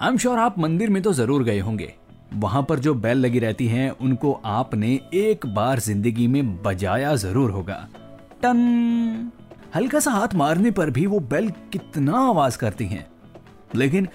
I 0.00 0.08
am 0.08 0.16
sure 0.18 0.38
आप 0.38 0.58
मंदिर 0.58 0.90
में 0.90 1.02
तो 1.02 1.12
ज़रूर 1.12 1.42
गए 1.42 1.58
होंगे। 1.58 1.94
वहाँ 2.34 2.62
पर 2.62 2.78
जो 2.78 2.94
बैल 2.94 3.18
लगी 3.18 3.38
रहती 3.38 3.66
हैं, 3.66 3.90
उनको 3.90 4.32
आपने 4.44 5.00
एक 5.14 5.46
बार 5.46 5.78
ज़िंदगी 5.78 6.26
में 6.26 6.62
बजाया 6.62 7.14
ज़रूर 7.16 7.50
होगा। 7.50 7.88
टन! 8.42 9.30
हल्का 9.74 10.00
सा 10.00 10.10
हाथ 10.10 10.34
मारने 10.34 10.70
पर 10.70 10.90
भी 10.90 11.06
वो 11.06 11.20
बैल 11.20 11.50
कितना 11.50 12.18
आवाज़ 12.18 12.58
करती 12.58 12.86
हैं। 12.86 13.06
लेकिन 13.74 14.08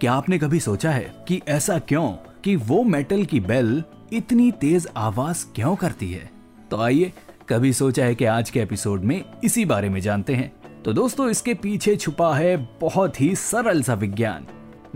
क्या 0.00 0.12
आपने 0.12 0.38
कभी 0.38 0.60
सोचा 0.60 0.90
है 0.90 1.24
कि 1.28 1.40
ऐसा 1.48 1.78
क्यों 1.78 2.08
कि 2.44 2.56
वो 2.56 2.82
मेटल 2.82 3.24
की 3.24 3.40
बेल 3.40 3.82
इतनी 4.12 4.50
तेज 4.52 4.88
आवाज़ 4.96 5.46
क्यों 5.54 5.76
करती 5.76 6.12
है? 6.12 6.30
तो 6.70 6.76
आइए, 6.76 7.12
कभी 7.48 7.72
सोचा 7.72 8.04
है 8.04 8.14
कि 8.14 8.24
आज 8.24 8.50
के 8.50 8.60
एपिसोड 8.60 9.04
में 9.04 9.24
इसी 9.44 9.64
बारे 9.64 9.88
में 9.88 10.00
जानते 10.00 10.34
हैं। 10.34 10.52
तो 10.84 10.92
दोस्तों, 10.92 11.30
इसके 11.30 11.54
पीछे 11.54 11.96
छुपा 11.96 12.36
है 12.36 12.56
बहुत 12.80 13.20
ही 13.20 13.34
सरल 13.36 13.82
सा 13.82 13.94
विज्ञान। 13.94 14.46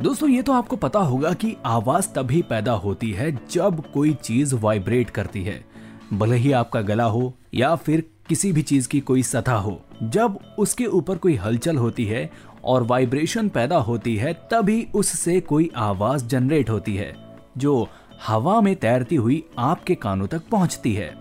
दोस्तों, 0.01 0.29
ये 0.29 0.43
तो 0.43 0.53
आपको 0.53 0.77
पता 0.77 0.99
होगा 0.99 1.33
कि 1.33 1.57
आवाज़ 1.67 2.09
तभी 2.09 2.41
पैदा 2.43 2.73
होती 2.73 3.11
है 3.11 3.31
जब 3.51 3.83
कोई 3.93 4.13
चीज़ 4.15 4.55
वाइब्रेट 4.55 5.11
करती 5.11 5.43
है। 5.45 5.65
भले 6.13 6.37
ही 6.37 6.53
आपका 6.53 6.81
गला 6.81 7.05
हो 7.05 7.33
या 7.55 7.75
फिर 7.77 8.05
किसी 8.29 8.53
भी 8.53 8.63
चीज़ 8.63 8.89
की 8.89 9.01
कोई 9.01 9.23
सतह 9.23 9.53
हो। 9.53 9.81
जब 10.03 10.39
उसके 10.59 10.87
ऊपर 10.87 11.17
कोई 11.17 11.35
हलचल 11.35 11.77
होती 11.77 12.05
है 12.05 12.31
और 12.65 12.83
वाइब्रेशन 12.83 13.49
पैदा 13.49 13.77
होती 13.77 14.17
है, 14.17 14.33
तभी 14.51 14.87
उससे 14.95 15.41
कोई 15.41 15.71
आवाज़ 15.77 16.27
जनरेट 16.27 16.71
होती 16.71 16.97
है, 16.97 17.15
जो 17.59 17.89
हवा 18.27 18.61
में 18.61 18.77
तैरती 18.77 19.17
हुई 19.17 19.43
आपके 19.59 19.95
कानों 19.95 20.27
तक 20.27 20.43
पहुँचती 20.51 20.95
है। 20.95 21.15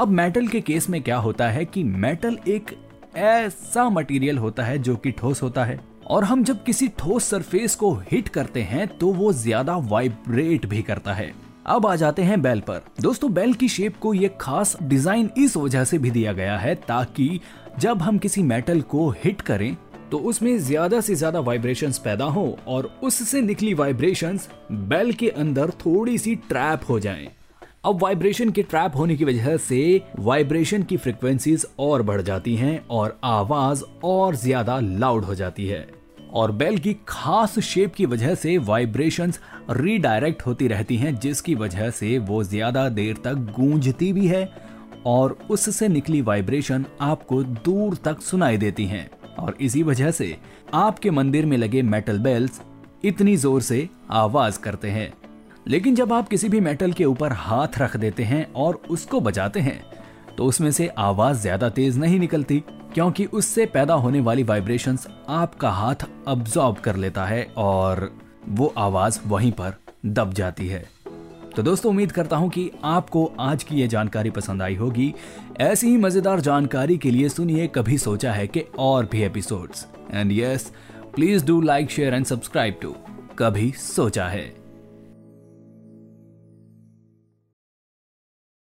अब 0.00 0.08
मेटल 0.08 0.46
के 0.46 0.60
केस 0.60 0.88
में 0.90 1.02
क्या 1.02 1.16
होता 1.16 1.48
है 1.48 1.64
कि 1.64 1.84
मेटल 1.84 2.38
एक 2.48 2.76
ऐसा 3.16 3.88
मटेरियल 3.88 4.38
होता 4.38 4.62
है 4.62 4.78
जो 4.78 4.96
कि 4.96 5.10
ठोस 5.10 5.42
होता 5.42 5.64
है। 5.64 5.93
और 6.06 6.24
हम 6.24 6.44
जब 6.44 6.62
किसी 6.64 6.88
ठोस 6.88 7.24
सरफेस 7.24 7.74
को 7.74 7.92
हिट 8.12 8.28
करते 8.28 8.62
हैं 8.62 8.86
तो 8.98 9.12
वो 9.12 9.32
ज़्यादा 9.32 9.76
वाइब्रेट 9.76 10.66
भी 10.66 10.82
करता 10.82 11.12
है 11.12 11.32
अब 11.66 11.86
आ 11.86 11.94
जाते 11.96 12.22
हैं 12.22 12.40
बेल 12.42 12.60
पर 12.60 12.80
दोस्तों 13.00 13.32
बेल 13.34 13.54
की 13.54 13.68
शेप 13.68 13.96
को 13.96 14.14
ये 14.14 14.30
खास 14.40 14.76
डिज़ाइन 14.82 15.30
इस 15.38 15.56
वजह 15.56 15.84
से 15.84 15.98
भी 15.98 16.10
दिया 16.10 16.32
गया 16.32 16.58
है 16.58 16.74
ताकि 16.74 17.40
जब 17.78 18.02
हम 18.02 18.18
किसी 18.18 18.42
मेटल 18.42 18.80
को 18.80 19.08
हिट 19.24 19.40
करें 19.40 19.76
तो 20.10 20.18
उसमें 20.18 20.58
ज़्यादा 20.58 21.00
से 21.00 21.14
ज़्यादा 21.14 21.40
वाइब्रेशंस 21.40 21.98
पैदा 21.98 22.24
हो 22.24 22.58
और 22.68 22.90
उससे 23.02 23.40
निकली 23.40 23.72
वाइब्रेशंस 23.74 24.48
बेल 24.72 25.12
के 25.12 25.28
अंदर 25.28 25.70
थोड़ी 25.70 26.18
सी 26.18 26.34
ट्रैप 26.34 26.80
हो 26.88 27.00
जाएँ। 27.00 27.28
अब 27.84 28.02
वाइब्रेशन 28.02 28.50
के 28.50 28.62
ट्रैप 28.62 28.92
होने 28.96 29.14
की 29.16 29.24
वजह 29.24 29.56
से 29.56 30.00
वाइब्रेशन 30.18 30.82
की 30.82 30.96
फ्रिक्वेंसीज 30.96 31.66
और 31.78 32.02
बढ़ 32.02 32.20
जाती 32.20 32.54
हैं 32.56 32.86
और 32.90 33.18
आवाज़ 33.24 33.82
और 34.04 34.36
ज़्यादा 34.36 34.78
लाउड 34.80 35.24
हो 35.24 35.34
जाती 35.34 35.66
है। 35.66 35.86
और 36.32 36.52
बेल 36.52 36.78
की 36.78 36.94
खास 37.08 37.58
शेप 37.60 37.94
की 37.94 38.06
वजह 38.06 38.34
से 38.34 38.56
वाइब्रेशंस 38.58 39.38
रीडायरेक्ट 39.70 40.42
होती 40.42 40.68
रहती 40.68 40.96
हैं, 40.96 41.14
जिसकी 41.16 41.54
वजह 41.54 41.90
से 41.90 42.16
वो 42.20 42.42
ज़्यादा 42.44 42.88
देर 42.90 43.16
तक 43.24 43.52
गूंजती 43.56 44.12
भी 44.12 44.26
है 44.26 44.48
और 45.06 45.36
उससे 45.50 45.88
निकली 45.88 46.20
वाइब्रेशन 46.22 46.86
आपको 47.00 47.42
दूर 47.42 47.96
तक 48.04 48.22
सुनाई 48.22 48.56
देती 48.56 48.86
हैं। 48.86 49.08
और 49.38 49.56
इसी 49.60 49.82
वजह 49.82 50.10
से 50.10 50.36
आपके 50.74 51.10
मंदिर 51.10 51.46
में 51.46 51.56
लगे 51.56 51.82
मेटल 51.84 52.18
बेल्स 52.18 52.60
इतनी 53.04 53.36
ज़ोर 53.36 53.60
से 53.62 53.88
आवाज़ 54.12 54.58
करते 54.60 54.88
हैं। 54.88 55.12
लेकिन 55.66 55.94
जब 55.94 56.12
आप 56.12 56.28
किसी 56.28 56.48
भी 56.48 56.60
मेटल 56.60 56.92
के 56.92 57.04
ऊपर 57.04 57.32
हाथ 57.32 57.78
रख 57.78 57.96
देते 57.96 58.22
हैं 58.24 58.46
और 58.54 58.80
उसको 58.90 59.20
बजाते 59.20 59.60
हैं 59.60 59.82
तो 60.36 60.44
उसमें 60.44 60.70
से 60.70 60.86
आवाज़ 60.88 61.40
ज़्यादा 61.40 61.68
तेज 61.68 61.98
नहीं 61.98 62.18
निकलती, 62.18 62.58
क्योंकि 62.94 63.24
उससे 63.26 63.66
पैदा 63.66 63.94
होने 63.94 64.20
वाली 64.20 64.42
वाइब्रेशंस 64.42 65.06
आपका 65.28 65.70
हाथ 65.70 66.04
अब्जॉर्ब 66.28 66.76
कर 66.76 66.96
लेता 66.96 67.24
है 67.26 67.44
और 67.56 68.10
वो 68.48 68.72
आवाज़ 68.78 69.18
वहीं 69.26 69.52
पर 69.52 69.74
दब 70.06 70.32
जाती 70.32 70.66
है। 70.68 70.84
तो 71.56 71.62
दोस्तों, 71.62 71.90
उम्मीद 71.90 72.12
करता 72.12 72.36
हूँ 72.36 72.48
कि 72.50 72.70
आपको 72.84 73.24
आज 73.40 73.62
की 73.62 73.76
ये 73.76 73.86
जानकारी 73.88 74.30
पसंद 74.30 74.62
आई 74.62 74.74
होगी। 74.74 75.12
ऐसी 75.60 75.88
ही 75.88 75.96
मज़ेदार 75.96 76.40
जानकारी 76.40 76.98
के 76.98 77.10
लिए 77.10 77.28
सुनिए 77.28 77.66
कभी 77.68 77.98
सोचा 77.98 78.32
है 78.32 78.46
कि 78.46 78.64
और 78.78 79.06
भी 79.06 79.22
episodes 79.22 79.86
and 80.12 80.32
yes 80.32 80.70
please 81.14 81.46
do 81.46 81.60
like 81.60 81.90
share 81.90 82.14
and 82.14 82.26
subscribe 82.26 82.78
to 82.82 82.94
कभी 83.38 83.70
सोचा 83.78 84.28
है। 84.28 84.63